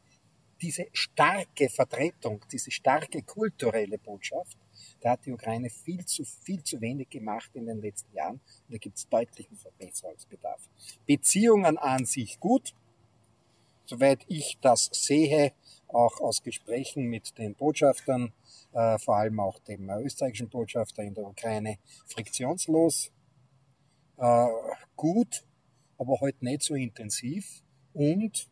diese 0.60 0.86
starke 0.92 1.68
Vertretung, 1.68 2.44
diese 2.50 2.72
starke 2.72 3.22
kulturelle 3.22 3.98
Botschaft, 3.98 4.58
da 5.00 5.10
hat 5.10 5.26
die 5.26 5.32
Ukraine 5.32 5.70
viel 5.70 6.04
zu, 6.04 6.24
viel 6.24 6.62
zu 6.62 6.80
wenig 6.80 7.08
gemacht 7.08 7.50
in 7.54 7.66
den 7.66 7.80
letzten 7.80 8.14
Jahren. 8.14 8.40
Und 8.66 8.74
da 8.74 8.78
gibt 8.78 8.96
es 8.96 9.08
deutlichen 9.08 9.56
Verbesserungsbedarf. 9.56 10.68
Beziehungen 11.06 11.78
an 11.78 12.04
sich 12.04 12.40
gut, 12.40 12.74
soweit 13.84 14.24
ich 14.28 14.58
das 14.60 14.90
sehe, 14.92 15.52
auch 15.88 16.20
aus 16.20 16.42
Gesprächen 16.42 17.04
mit 17.04 17.38
den 17.38 17.54
Botschaftern, 17.54 18.32
äh, 18.76 18.98
vor 18.98 19.16
allem 19.16 19.40
auch 19.40 19.58
dem 19.60 19.88
österreichischen 19.88 20.50
Botschafter 20.50 21.02
in 21.02 21.14
der 21.14 21.24
Ukraine, 21.24 21.78
friktionslos, 22.06 23.10
äh, 24.18 24.46
gut, 24.94 25.46
aber 25.96 26.12
heute 26.20 26.22
halt 26.22 26.42
nicht 26.42 26.62
so 26.62 26.74
intensiv 26.74 27.62
und 27.94 28.50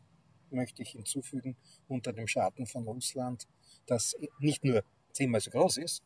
möchte 0.49 0.81
ich 0.81 0.89
hinzufügen, 0.89 1.55
unter 1.87 2.11
dem 2.11 2.27
Schatten 2.27 2.65
von 2.65 2.87
Russland, 2.87 3.47
das 3.85 4.15
nicht 4.39 4.63
nur 4.63 4.83
zehnmal 5.11 5.41
so 5.41 5.51
groß 5.51 5.77
ist, 5.77 6.03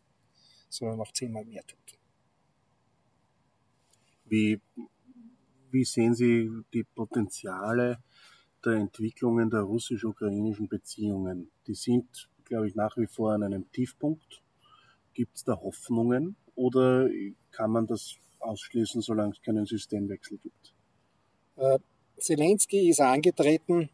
sondern 0.67 0.99
auch 0.99 1.13
zehnmal 1.13 1.45
mehr 1.45 1.63
tut. 1.65 1.97
Wie, 4.25 4.59
wie 5.71 5.85
sehen 5.85 6.13
Sie 6.13 6.49
die 6.73 6.83
Potenziale 6.83 8.03
der 8.65 8.73
Entwicklungen 8.73 9.49
der 9.49 9.61
russisch-ukrainischen 9.61 10.67
Beziehungen? 10.67 11.51
Die 11.67 11.73
sind, 11.73 12.29
glaube 12.49 12.67
ich, 12.67 12.75
nach 12.75 12.97
wie 12.97 13.07
vor 13.07 13.31
an 13.31 13.43
einem 13.43 13.71
Tiefpunkt. 13.71 14.43
Gibt 15.13 15.37
es 15.37 15.43
da 15.43 15.55
Hoffnungen 15.55 16.35
oder 16.55 17.07
kann 17.51 17.71
man 17.71 17.87
das 17.87 18.15
ausschließen, 18.39 19.01
solange 19.01 19.31
es 19.31 19.41
keinen 19.41 19.65
Systemwechsel 19.65 20.37
gibt? 20.37 20.73
Äh, 21.55 21.79
Zelensky 22.17 22.89
ist 22.89 23.01
angetreten 23.01 23.89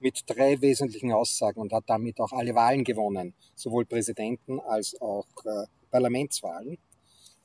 mit 0.00 0.22
drei 0.26 0.60
wesentlichen 0.60 1.12
Aussagen 1.12 1.60
und 1.60 1.72
hat 1.72 1.84
damit 1.86 2.20
auch 2.20 2.32
alle 2.32 2.54
Wahlen 2.54 2.84
gewonnen, 2.84 3.34
sowohl 3.54 3.86
Präsidenten 3.86 4.60
als 4.60 5.00
auch 5.00 5.26
äh, 5.44 5.66
Parlamentswahlen. 5.90 6.78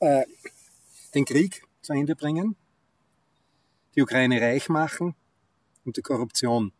Äh, 0.00 0.24
den 1.14 1.24
Krieg 1.24 1.62
zu 1.82 1.92
Ende 1.92 2.14
bringen, 2.14 2.56
die 3.94 4.02
Ukraine 4.02 4.40
reich 4.40 4.68
machen 4.68 5.14
und 5.84 5.96
die 5.96 6.02
Korruption 6.02 6.72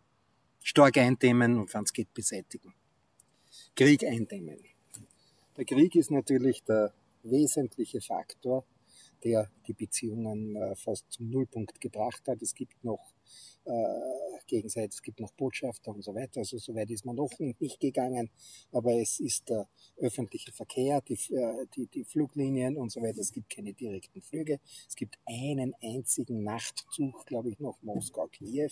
stark 0.63 0.99
eindämmen 0.99 1.59
und 1.59 1.73
wenn 1.73 1.85
es 1.85 1.93
geht 1.93 2.13
beseitigen. 2.15 2.75
Krieg 3.81 4.05
eindämmen. 4.05 4.59
Der 5.57 5.65
Krieg 5.65 5.97
ist 5.97 6.11
natürlich 6.11 6.63
der 6.65 6.93
wesentliche 7.23 8.03
Faktor, 8.03 8.67
der 9.25 9.51
die 9.67 9.73
Beziehungen 9.75 10.57
äh, 10.57 10.75
fast 10.77 11.11
zum 11.11 11.31
Nullpunkt 11.31 11.81
gebracht 11.81 12.27
hat. 12.27 12.43
Es 12.43 12.55
gibt 12.55 12.83
noch 12.85 13.15
äh, 13.65 14.41
gegenseitig, 14.47 14.95
es 14.95 15.03
gibt 15.03 15.21
noch 15.21 15.33
Botschafter 15.33 15.93
und 15.93 16.03
so 16.03 16.15
weiter. 16.15 16.41
Also 16.41 16.59
so 16.59 16.75
weit 16.75 16.91
ist 16.91 17.05
man 17.05 17.17
noch 17.17 17.31
nicht 17.61 17.81
gegangen, 17.81 18.31
aber 18.73 18.95
es 18.95 19.21
ist 19.21 19.49
der 19.49 19.69
öffentliche 19.99 20.53
Verkehr, 20.53 21.01
die, 21.03 21.15
äh, 21.35 21.67
die, 21.77 21.87
die 21.87 22.05
Fluglinien 22.05 22.77
und 22.77 22.91
so 22.91 23.01
weiter. 23.01 23.21
Es 23.21 23.33
gibt 23.33 23.51
keine 23.51 23.73
direkten 23.73 24.23
Flüge. 24.23 24.61
Es 24.89 24.97
gibt 24.97 25.19
einen 25.27 25.75
einzigen 25.83 26.43
Nachtzug, 26.43 27.27
glaube 27.27 27.51
ich, 27.51 27.61
nach 27.61 27.81
Moskau-Kiew. 27.83 28.71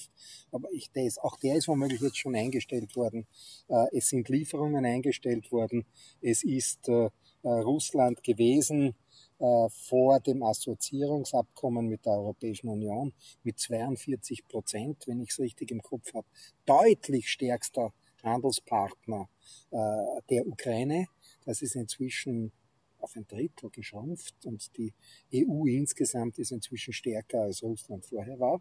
Aber 0.50 0.70
ich, 0.72 0.90
der 0.90 1.06
ist, 1.06 1.20
auch 1.22 1.38
der 1.38 1.56
ist 1.56 1.68
womöglich 1.68 2.00
jetzt 2.00 2.18
schon 2.18 2.34
eingestellt 2.34 2.96
worden. 2.96 3.26
Äh, 3.68 3.86
es 3.96 4.08
sind 4.08 4.28
Lieferungen 4.28 4.84
eingestellt 4.84 5.52
worden. 5.52 5.84
Es 6.20 6.42
ist 6.42 6.88
äh, 6.88 7.10
äh 7.42 7.48
Russland 7.48 8.22
gewesen, 8.24 8.94
vor 9.38 10.20
dem 10.20 10.42
Assoziierungsabkommen 10.42 11.86
mit 11.86 12.04
der 12.06 12.14
Europäischen 12.14 12.68
Union 12.68 13.12
mit 13.44 13.58
42 13.58 14.48
Prozent, 14.48 15.06
wenn 15.06 15.20
ich 15.20 15.30
es 15.30 15.38
richtig 15.38 15.70
im 15.70 15.80
Kopf 15.80 16.12
habe, 16.12 16.26
deutlich 16.66 17.28
stärkster 17.28 17.92
Handelspartner 18.22 19.28
äh, 19.70 20.22
der 20.30 20.46
Ukraine. 20.46 21.06
Das 21.44 21.62
ist 21.62 21.76
inzwischen 21.76 22.52
auf 22.98 23.14
ein 23.14 23.26
Drittel 23.26 23.70
geschrumpft 23.70 24.34
und 24.44 24.76
die 24.76 24.92
EU 25.32 25.66
insgesamt 25.66 26.38
ist 26.38 26.50
inzwischen 26.50 26.92
stärker 26.92 27.42
als 27.42 27.62
Russland 27.62 28.04
vorher 28.04 28.38
war. 28.40 28.60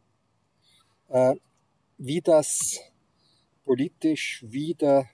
Äh, 1.09 1.35
wie 1.97 2.21
das 2.21 2.79
politisch 3.63 4.45
wieder 4.47 5.09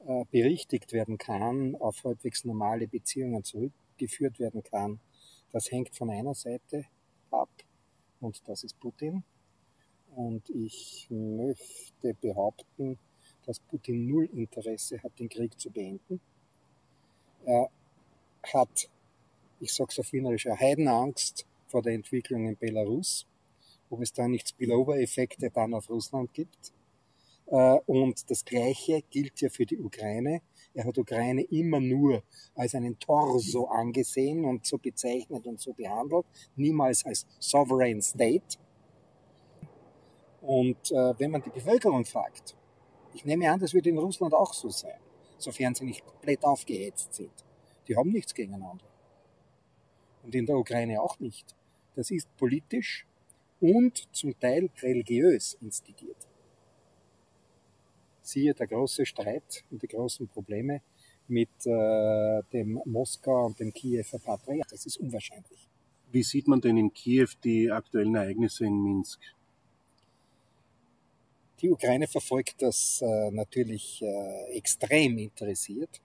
äh, 0.00 0.24
berichtigt 0.30 0.92
werden 0.92 1.16
kann, 1.16 1.76
auf 1.76 2.02
halbwegs 2.04 2.44
normale 2.44 2.88
Beziehungen 2.88 3.44
zurückgeführt 3.94 4.38
werden 4.38 4.62
kann, 4.62 5.00
das 5.52 5.70
hängt 5.70 5.94
von 5.94 6.10
einer 6.10 6.34
Seite 6.34 6.84
ab 7.30 7.50
und 8.20 8.40
das 8.46 8.64
ist 8.64 8.78
Putin. 8.80 9.24
Und 10.14 10.48
ich 10.50 11.08
möchte 11.10 12.14
behaupten, 12.20 12.98
dass 13.46 13.60
Putin 13.60 14.06
null 14.06 14.28
Interesse 14.32 15.02
hat, 15.02 15.18
den 15.18 15.28
Krieg 15.28 15.58
zu 15.58 15.70
beenden. 15.70 16.20
Er 17.44 17.68
hat, 18.52 18.90
ich 19.60 19.72
sage 19.72 19.90
es 19.90 19.98
auf 19.98 20.12
Wienerisch, 20.12 20.46
eine 20.46 20.58
Heidenangst 20.58 21.46
vor 21.66 21.82
der 21.82 21.94
Entwicklung 21.94 22.46
in 22.46 22.56
Belarus, 22.56 23.26
ob 23.90 24.00
es 24.00 24.12
da 24.12 24.28
nicht 24.28 24.48
Spillover-Effekte 24.48 25.50
dann 25.50 25.74
auf 25.74 25.90
Russland 25.90 26.32
gibt. 26.32 26.72
Äh, 27.46 27.78
und 27.86 28.30
das 28.30 28.44
Gleiche 28.44 29.02
gilt 29.10 29.40
ja 29.40 29.50
für 29.50 29.66
die 29.66 29.78
Ukraine. 29.78 30.42
Er 30.74 30.84
hat 30.84 30.98
Ukraine 30.98 31.42
immer 31.42 31.78
nur 31.78 32.24
als 32.56 32.74
einen 32.74 32.98
Torso 32.98 33.66
angesehen 33.66 34.44
und 34.44 34.66
so 34.66 34.76
bezeichnet 34.76 35.46
und 35.46 35.60
so 35.60 35.72
behandelt, 35.72 36.26
niemals 36.56 37.06
als 37.06 37.26
Sovereign 37.38 38.02
State. 38.02 38.58
Und 40.42 40.90
äh, 40.90 41.14
wenn 41.18 41.30
man 41.30 41.42
die 41.42 41.50
Bevölkerung 41.50 42.04
fragt, 42.04 42.56
ich 43.14 43.24
nehme 43.24 43.50
an, 43.50 43.60
das 43.60 43.72
wird 43.72 43.86
in 43.86 43.96
Russland 43.96 44.34
auch 44.34 44.52
so 44.52 44.68
sein, 44.68 44.98
sofern 45.38 45.74
sie 45.76 45.84
nicht 45.84 46.04
komplett 46.04 46.44
aufgehetzt 46.44 47.14
sind. 47.14 47.32
Die 47.86 47.96
haben 47.96 48.10
nichts 48.10 48.34
gegeneinander. 48.34 48.84
Und 50.24 50.34
in 50.34 50.44
der 50.44 50.56
Ukraine 50.56 51.00
auch 51.00 51.20
nicht. 51.20 51.54
Das 51.94 52.10
ist 52.10 52.34
politisch 52.36 53.06
und 53.60 54.08
zum 54.12 54.38
Teil 54.40 54.68
religiös 54.82 55.56
instigiert. 55.60 56.16
Siehe 58.24 58.54
der 58.54 58.66
große 58.66 59.04
Streit 59.04 59.64
und 59.70 59.82
die 59.82 59.88
großen 59.88 60.26
Probleme 60.28 60.80
mit 61.28 61.50
äh, 61.66 62.42
dem 62.52 62.80
Moskau 62.84 63.46
und 63.46 63.60
dem 63.60 63.72
Kiewer 63.72 64.04
Patriarch. 64.18 64.66
Das 64.70 64.86
ist 64.86 64.96
unwahrscheinlich. 64.96 65.68
Wie 66.10 66.22
sieht 66.22 66.48
man 66.48 66.60
denn 66.60 66.76
in 66.76 66.92
Kiew 66.92 67.28
die 67.42 67.70
aktuellen 67.70 68.14
Ereignisse 68.14 68.66
in 68.66 68.82
Minsk? 68.82 69.20
Die 71.60 71.70
Ukraine 71.70 72.06
verfolgt 72.06 72.62
das 72.62 73.02
äh, 73.02 73.30
natürlich 73.30 74.02
äh, 74.02 74.56
extrem 74.56 75.18
interessiert. 75.18 76.00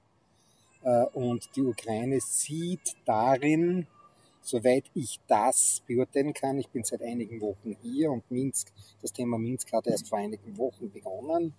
Äh, 0.83 1.05
und 1.13 1.49
die 1.55 1.61
Ukraine 1.61 2.19
sieht 2.21 2.95
darin, 3.05 3.87
soweit 4.41 4.85
ich 4.93 5.19
das 5.27 5.83
beurteilen 5.85 6.33
kann, 6.33 6.59
ich 6.59 6.69
bin 6.69 6.83
seit 6.83 7.01
einigen 7.01 7.41
Wochen 7.41 7.75
hier 7.81 8.11
und 8.11 8.29
Minsk, 8.31 8.71
das 9.01 9.13
Thema 9.13 9.37
Minsk 9.37 9.71
hat 9.73 9.87
erst 9.87 10.07
vor 10.07 10.19
einigen 10.19 10.57
Wochen 10.57 10.91
begonnen. 10.91 11.53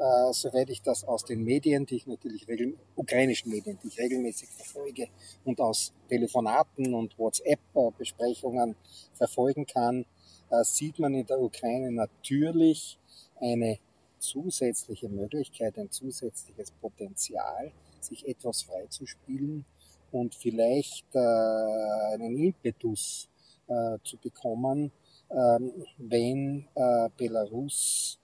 Uh, 0.00 0.32
soweit 0.32 0.70
ich 0.70 0.80
das 0.80 1.02
aus 1.02 1.24
den 1.24 1.42
Medien, 1.42 1.84
die 1.84 1.96
ich 1.96 2.06
natürlich 2.06 2.46
ukrainischen 2.94 3.50
Medien, 3.50 3.76
die 3.82 3.88
ich 3.88 3.98
regelmäßig 3.98 4.48
verfolge 4.48 5.08
und 5.44 5.60
aus 5.60 5.92
Telefonaten 6.08 6.94
und 6.94 7.18
WhatsApp-Besprechungen 7.18 8.76
verfolgen 9.14 9.66
kann, 9.66 10.06
uh, 10.52 10.62
sieht 10.62 11.00
man 11.00 11.14
in 11.14 11.26
der 11.26 11.40
Ukraine 11.40 11.90
natürlich 11.90 12.96
eine 13.40 13.80
zusätzliche 14.20 15.08
Möglichkeit, 15.08 15.76
ein 15.78 15.90
zusätzliches 15.90 16.70
Potenzial, 16.80 17.72
sich 18.00 18.26
etwas 18.26 18.62
freizuspielen 18.62 19.64
und 20.12 20.34
vielleicht 20.34 21.06
äh, 21.14 22.14
einen 22.14 22.36
Impetus 22.36 23.28
äh, 23.66 23.98
zu 24.02 24.16
bekommen, 24.16 24.92
ähm, 25.30 25.72
wenn 25.98 26.66
äh, 26.74 27.08
Belarus, 27.16 28.18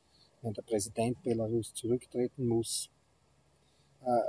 wenn 0.44 0.52
der 0.52 0.62
Präsident 0.62 1.22
Belarus 1.22 1.72
zurücktreten 1.72 2.46
muss, 2.46 2.90
äh, 4.04 4.20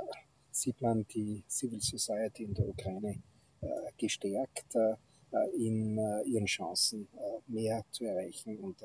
sieht 0.50 0.80
man 0.80 1.06
die 1.08 1.42
Civil 1.48 1.80
Society 1.80 2.44
in 2.44 2.54
der 2.54 2.66
Ukraine 2.66 3.22
äh, 3.60 3.66
gestärkt 3.98 4.74
äh, 4.74 4.94
in 5.58 5.98
ihren 6.24 6.46
Chancen 6.46 7.08
mehr 7.48 7.84
zu 7.90 8.04
erreichen 8.04 8.56
und 8.58 8.76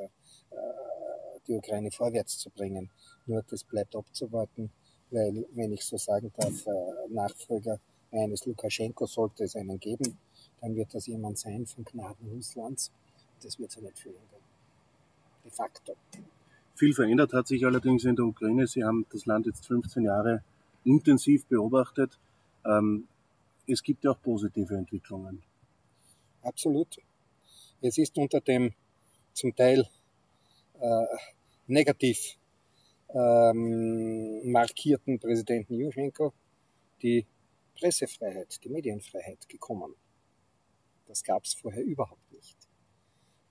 die 1.47 1.53
Ukraine 1.53 1.91
vorwärts 1.91 2.39
zu 2.39 2.49
bringen. 2.49 2.89
Nur 3.25 3.43
das 3.43 3.63
bleibt 3.63 3.95
abzuwarten, 3.95 4.69
weil, 5.11 5.45
wenn 5.53 5.71
ich 5.71 5.85
so 5.85 5.97
sagen 5.97 6.33
darf, 6.35 6.65
Nachfolger 7.09 7.79
eines 8.11 8.45
Lukaschenko 8.45 9.05
sollte 9.05 9.45
es 9.45 9.55
einen 9.55 9.79
geben, 9.79 10.17
dann 10.59 10.75
wird 10.75 10.93
das 10.93 11.05
jemand 11.07 11.37
sein 11.37 11.65
von 11.65 11.85
Gnaden 11.85 12.29
Russlands. 12.31 12.91
Das 13.41 13.57
wird 13.57 13.71
sich 13.71 13.83
nicht 13.83 13.99
verändern. 13.99 14.41
De 15.45 15.51
facto. 15.51 15.95
Viel 16.75 16.93
verändert 16.93 17.33
hat 17.33 17.47
sich 17.47 17.65
allerdings 17.65 18.05
in 18.05 18.15
der 18.15 18.25
Ukraine. 18.25 18.67
Sie 18.67 18.83
haben 18.83 19.05
das 19.11 19.25
Land 19.25 19.45
jetzt 19.45 19.67
15 19.67 20.03
Jahre 20.03 20.43
intensiv 20.83 21.45
beobachtet. 21.45 22.17
Ähm, 22.65 23.07
es 23.67 23.83
gibt 23.83 24.03
ja 24.03 24.11
auch 24.11 24.21
positive 24.21 24.75
Entwicklungen. 24.75 25.41
Absolut. 26.41 26.97
Es 27.81 27.97
ist 27.97 28.17
unter 28.17 28.41
dem 28.41 28.73
zum 29.33 29.55
Teil 29.55 29.87
äh, 30.79 31.05
negativ 31.67 32.37
ähm, 33.13 34.51
markierten 34.51 35.19
Präsidenten 35.19 35.75
Juschenko 35.75 36.33
die 37.01 37.25
Pressefreiheit, 37.75 38.63
die 38.63 38.69
Medienfreiheit 38.69 39.47
gekommen. 39.49 39.95
Das 41.07 41.23
gab 41.23 41.43
es 41.43 41.53
vorher 41.53 41.83
überhaupt 41.83 42.31
nicht. 42.31 42.57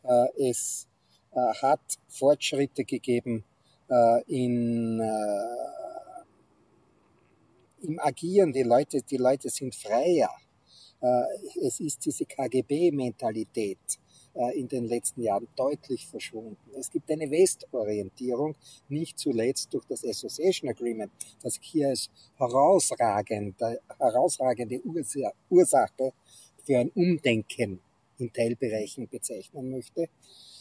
Äh, 0.03 0.49
es 0.49 0.89
hat 1.33 1.81
Fortschritte 2.09 2.85
gegeben 2.85 3.45
äh, 3.89 4.23
in, 4.27 5.01
äh, 5.01 6.25
im 7.83 7.99
Agieren. 8.01 8.53
Die 8.53 8.63
Leute, 8.63 9.03
die 9.03 9.17
Leute 9.17 9.49
sind 9.51 9.75
freier. 9.75 10.31
Äh, 11.01 11.23
es 11.63 11.81
ist 11.81 12.05
diese 12.05 12.25
KGB-Mentalität 12.25 13.79
äh, 14.35 14.59
in 14.59 14.69
den 14.69 14.85
letzten 14.85 15.23
Jahren 15.23 15.49
deutlich 15.57 16.07
verschwunden. 16.07 16.57
Es 16.79 16.91
gibt 16.91 17.11
eine 17.11 17.31
Westorientierung, 17.31 18.55
nicht 18.89 19.19
zuletzt 19.19 19.73
durch 19.73 19.87
das 19.87 20.05
Association 20.05 20.71
Agreement, 20.71 21.11
das 21.43 21.59
hier 21.61 21.89
als 21.89 22.11
herausragende, 22.37 23.81
herausragende 23.99 24.81
Ursache 25.49 26.13
für 26.65 26.79
ein 26.79 26.91
Umdenken 26.91 27.81
in 28.19 28.33
Teilbereichen 28.33 29.09
bezeichnen 29.09 29.71
möchte. 29.71 30.09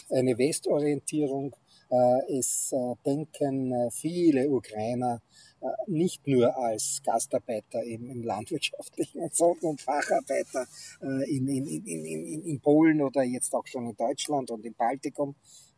Eine 0.10 0.38
Westorientierung, 0.38 1.56
äh, 1.90 2.38
es 2.38 2.72
äh, 2.72 2.96
denken 3.06 3.90
viele 3.92 4.50
Ukrainer 4.50 5.22
äh, 5.62 5.68
nicht 5.88 6.26
nur 6.26 6.56
als 6.56 7.02
Gastarbeiter 7.04 7.84
im, 7.84 8.10
im 8.10 8.24
landwirtschaftlichen 8.24 9.30
sondern 9.32 9.78
Facharbeiter 9.78 10.68
äh, 11.02 11.30
in, 11.30 11.48
in, 11.48 11.66
in, 11.66 12.06
in, 12.06 12.44
in 12.46 12.60
Polen 12.62 13.02
oder 13.02 13.24
jetzt 13.24 13.54
auch 13.54 13.68
schon 13.68 13.88
in 13.88 13.96
Deutschland 13.96 14.52
und 14.52 14.66
im 14.66 14.74
Baltikum. 14.74 15.36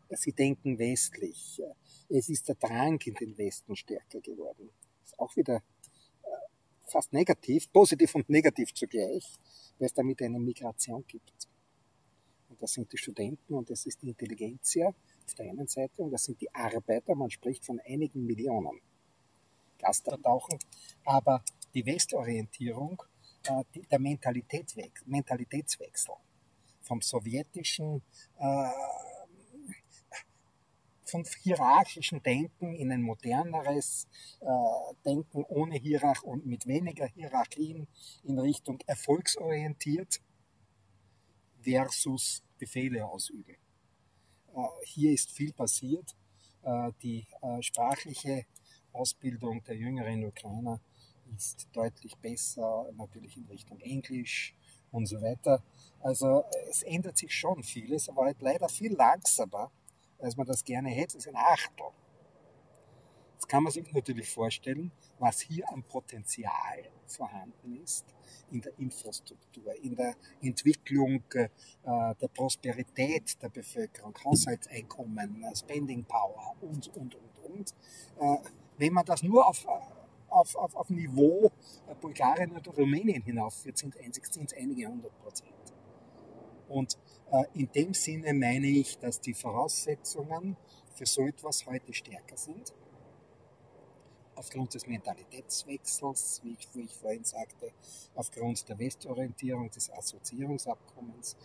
Sie 0.10 0.34
denken 0.34 0.78
westlich. 0.78 1.62
Es 2.10 2.28
ist 2.28 2.50
der 2.50 2.56
Drang 2.56 3.00
in 3.06 3.13
den 3.13 3.38
Westen 3.38 3.76
stärker 3.76 4.20
geworden. 4.20 4.70
Ist 5.06 5.17
auch 5.17 5.36
wieder 5.38 5.56
äh, 5.56 6.28
fast 6.88 7.13
negativ, 7.13 7.72
positiv 7.72 8.13
und 8.15 8.30
negativ 8.30 8.74
zugleich, 8.74 9.24
weil 9.80 9.86
es 9.88 9.94
damit 9.94 10.22
eine 10.22 10.38
Migration 10.38 11.06
gibt. 11.08 11.51
Das 12.62 12.74
sind 12.74 12.91
die 12.93 12.97
Studenten 12.97 13.56
und 13.56 13.71
das 13.71 13.88
ist 13.88 14.04
die 14.04 14.10
Intelligenzia 14.10 14.88
auf 14.88 15.34
der 15.34 15.50
einen 15.50 15.67
Seite 15.67 16.02
und 16.04 16.12
das 16.12 16.24
sind 16.26 16.39
die 16.39 16.54
Arbeiter, 16.54 17.15
man 17.15 17.32
spricht 17.32 17.65
von 17.65 17.80
einigen 17.80 18.24
Millionen. 18.24 18.80
Gaster 19.80 20.21
tauchen, 20.21 20.60
aber 21.04 21.43
die 21.74 21.84
Westorientierung, 21.84 23.02
äh, 23.47 23.63
die, 23.74 23.82
der 23.82 24.00
Mentalitätswechsel, 24.00 25.08
Mentalitätswechsel 25.08 26.13
vom 26.82 27.02
sowjetischen, 27.02 28.04
äh, 28.38 28.69
vom 31.06 31.24
hierarchischen 31.41 32.21
Denken 32.21 32.76
in 32.76 32.91
ein 32.91 33.02
moderneres 33.02 34.08
äh, 34.39 34.45
Denken 35.04 35.43
ohne 35.45 35.78
Hierarch 35.78 36.21
und 36.24 36.45
mit 36.45 36.67
weniger 36.67 37.08
Hierarchien 37.08 37.88
in 38.24 38.38
Richtung 38.38 38.80
erfolgsorientiert 38.86 40.21
versus 41.63 42.43
Befehle 42.62 43.04
ausüben. 43.04 43.56
Äh, 44.56 44.86
hier 44.86 45.12
ist 45.12 45.32
viel 45.32 45.52
passiert. 45.52 46.15
Äh, 46.62 46.91
die 47.02 47.26
äh, 47.41 47.62
sprachliche 47.63 48.45
Ausbildung 48.93 49.63
der 49.63 49.76
jüngeren 49.76 50.24
Ukrainer 50.26 50.80
ist 51.36 51.67
deutlich 51.74 52.15
besser, 52.17 52.86
natürlich 52.95 53.36
in 53.36 53.45
Richtung 53.45 53.80
Englisch 53.80 54.54
und 54.91 55.08
so 55.08 55.19
weiter. 55.21 55.63
Also 56.02 56.43
es 56.69 56.84
ändert 56.84 57.17
sich 57.17 57.34
schon 57.34 57.63
vieles, 57.63 58.10
aber 58.10 58.26
halt 58.26 58.41
leider 58.41 58.69
viel 58.69 58.93
langsamer, 58.93 59.71
als 60.19 60.38
man 60.38 60.45
das 60.45 60.63
gerne 60.63 60.89
hätte. 60.89 61.17
Es 61.17 61.26
ist 61.26 61.30
ein 61.30 61.36
Achtel. 61.36 61.88
Jetzt 63.34 63.47
kann 63.47 63.63
man 63.63 63.71
sich 63.71 63.91
natürlich 63.91 64.30
vorstellen, 64.30 64.91
was 65.17 65.39
hier 65.39 65.67
an 65.69 65.82
Potenzial 65.84 66.91
vorhanden 67.08 67.82
ist 67.82 68.06
in 68.52 68.62
der 68.62 68.78
Infrastruktur, 68.80 69.74
in 69.82 69.96
der 69.96 70.16
Entwicklung 70.42 71.24
äh, 71.34 71.50
der 71.84 72.28
Prosperität 72.34 73.42
der 73.42 73.50
Bevölkerung, 73.50 74.14
Haushaltseinkommen, 74.24 75.44
äh, 75.44 75.56
Spending 75.56 76.04
Power 76.06 76.56
und, 76.62 76.88
und, 76.96 77.16
und, 77.16 77.52
und. 77.52 77.74
Äh, 78.20 78.38
wenn 78.78 78.94
man 78.94 79.06
das 79.06 79.24
nur 79.24 79.48
auf, 79.48 79.66
auf, 80.30 80.56
auf, 80.56 80.76
auf 80.76 80.90
Niveau 80.90 81.52
Bulgarien 82.00 82.52
oder 82.52 82.72
Rumänien 82.72 83.22
hinaufführt, 83.22 83.78
sind 83.78 83.96
es 83.96 84.54
einige 84.54 84.88
hundert 84.88 85.18
Prozent. 85.22 85.52
Und 86.68 86.98
äh, 87.32 87.44
in 87.54 87.70
dem 87.72 87.94
Sinne 87.94 88.34
meine 88.34 88.68
ich, 88.68 88.98
dass 88.98 89.20
die 89.20 89.34
Voraussetzungen 89.34 90.56
für 90.96 91.06
so 91.06 91.28
etwas 91.28 91.66
heute 91.66 91.94
stärker 91.94 92.38
sind 92.38 92.74
aufgrund 94.41 94.73
des 94.73 94.88
Mentalitätswechsels, 94.88 96.41
wie 96.43 96.54
ich, 96.58 96.67
wie 96.73 96.86
ich 96.86 96.95
vorhin 96.95 97.23
sagte, 97.23 97.71
aufgrund 98.15 98.67
der 98.67 98.80
Westorientierung 98.80 99.69
des 99.69 99.91
Assoziierungsabkommens 99.91 101.38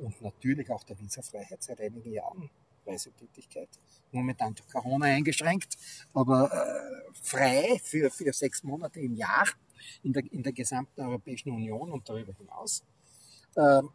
und 0.00 0.20
natürlich 0.20 0.68
auch 0.68 0.82
der 0.82 0.98
Visafreiheit 0.98 1.62
seit 1.62 1.80
einigen 1.80 2.12
Jahren. 2.12 2.50
Reisetätigkeit. 2.84 3.68
Momentan 4.10 4.54
durch 4.54 4.68
Corona 4.68 5.06
eingeschränkt, 5.06 5.76
aber 6.12 6.50
äh, 6.50 7.12
frei 7.22 7.80
für, 7.84 8.10
für 8.10 8.32
sechs 8.32 8.64
Monate 8.64 8.98
im 8.98 9.14
Jahr 9.14 9.46
in 10.02 10.12
der, 10.12 10.24
in 10.32 10.42
der 10.42 10.52
gesamten 10.52 11.00
Europäischen 11.02 11.52
Union 11.52 11.92
und 11.92 12.08
darüber 12.08 12.32
hinaus. 12.32 12.82
Ähm, 13.56 13.90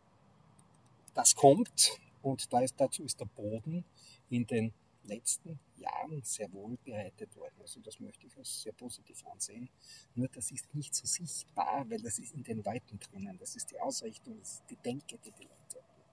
das 1.13 1.35
kommt 1.35 1.99
und 2.21 2.53
da 2.53 2.61
ist, 2.61 2.75
dazu 2.77 3.03
ist 3.03 3.19
der 3.19 3.25
Boden 3.25 3.83
in 4.29 4.45
den 4.45 4.71
letzten 5.03 5.59
Jahren 5.85 6.21
sehr 6.23 6.51
wohl 6.51 6.77
bereitet 6.83 7.35
worden. 7.35 7.55
Also 7.61 7.79
das 7.81 7.99
möchte 7.99 8.27
ich 8.27 8.37
als 8.37 8.61
sehr 8.63 8.73
positiv 8.73 9.25
ansehen. 9.27 9.69
Nur 10.15 10.27
das 10.27 10.51
ist 10.51 10.73
nicht 10.73 10.95
so 10.95 11.05
sichtbar, 11.05 11.85
weil 11.89 12.01
das 12.01 12.19
ist 12.19 12.33
in 12.33 12.43
den 12.43 12.63
Leuten 12.63 12.99
drinnen. 12.99 13.37
Das 13.37 13.55
ist 13.55 13.71
die 13.71 13.79
Ausrichtung, 13.79 14.39
das 14.39 14.53
ist 14.53 14.63
die 14.69 14.77
Denke, 14.77 15.17
die 15.17 15.31
die 15.31 15.43
Leute 15.43 15.77
haben. 15.87 16.03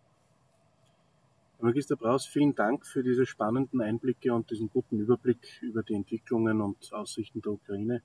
Herr 1.58 1.64
Magister 1.66 1.96
Braus, 1.96 2.26
vielen 2.26 2.54
Dank 2.54 2.87
für 2.87 3.02
diese 3.02 3.26
spannenden 3.26 3.80
Einblicke 3.80 4.35
und 4.35 4.50
diesen 4.50 4.68
guten 4.68 4.98
Überblick 4.98 5.61
über 5.62 5.82
die 5.82 5.94
Entwicklungen 5.94 6.61
und 6.61 6.92
Aussichten 6.92 7.40
der 7.40 7.52
Ukraine. 7.52 8.02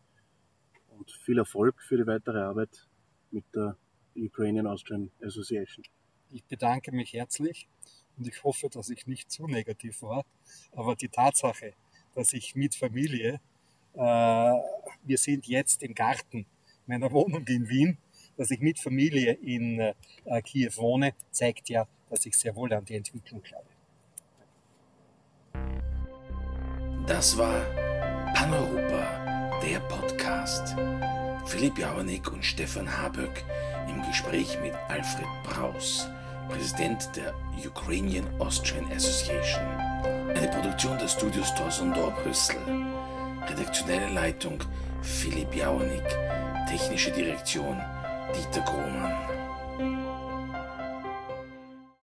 Und 0.97 1.11
viel 1.11 1.37
Erfolg 1.37 1.81
für 1.81 1.97
die 1.97 2.07
weitere 2.07 2.39
Arbeit 2.39 2.87
mit 3.31 3.45
der 3.53 3.77
Ukrainian 4.15 4.65
Austrian 4.65 5.11
Association. 5.21 5.85
Ich 6.31 6.43
bedanke 6.43 6.91
mich 6.91 7.13
herzlich 7.13 7.69
und 8.17 8.27
ich 8.27 8.43
hoffe, 8.43 8.69
dass 8.69 8.89
ich 8.89 9.07
nicht 9.07 9.31
zu 9.31 9.47
negativ 9.47 10.01
war. 10.01 10.25
Aber 10.73 10.95
die 10.95 11.09
Tatsache, 11.09 11.73
dass 12.15 12.33
ich 12.33 12.55
mit 12.55 12.75
Familie, 12.75 13.39
äh, 13.93 13.99
wir 13.99 15.17
sind 15.17 15.47
jetzt 15.47 15.83
im 15.83 15.93
Garten 15.93 16.45
meiner 16.85 17.11
Wohnung 17.11 17.45
in 17.47 17.69
Wien, 17.69 17.97
dass 18.37 18.51
ich 18.51 18.59
mit 18.59 18.79
Familie 18.79 19.33
in 19.33 19.79
äh, 19.79 20.41
Kiew 20.41 20.71
wohne, 20.75 21.13
zeigt 21.31 21.69
ja, 21.69 21.87
dass 22.09 22.25
ich 22.25 22.37
sehr 22.37 22.55
wohl 22.55 22.71
an 22.73 22.85
die 22.85 22.95
Entwicklung 22.95 23.41
glaube. 23.41 23.65
Das 27.07 27.37
war 27.37 27.61
Paneuropa, 28.33 29.59
der 29.61 29.79
Podcast. 29.81 30.75
Philipp 31.45 31.77
Jauernick 31.77 32.31
und 32.31 32.43
Stefan 32.43 32.85
Haböck 33.01 33.45
im 33.87 34.01
Gespräch 34.03 34.59
mit 34.61 34.73
Alfred 34.89 35.27
Braus. 35.43 36.09
Präsident 36.49 37.09
der 37.15 37.33
Ukrainian 37.65 38.25
Austrian 38.39 38.85
Association. 38.91 39.63
Eine 40.35 40.47
Produktion 40.47 40.97
des 40.97 41.13
Studios 41.13 41.53
Torsondor 41.55 42.11
Brüssel. 42.11 42.57
Redaktionelle 43.47 44.13
Leitung 44.13 44.63
Philipp 45.01 45.53
Jauernick. 45.53 46.03
Technische 46.69 47.11
Direktion 47.11 47.81
Dieter 48.33 48.61
Grohmann. 48.61 49.36